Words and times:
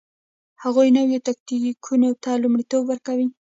هغوی 0.63 0.87
نویو 0.97 1.23
تکتیکونو 1.27 2.09
ته 2.23 2.31
لومړیتوب 2.43 2.81
ورکوي 2.87 3.27